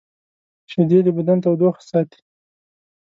[0.71, 2.19] شیدې د بدن تودوخه ساتي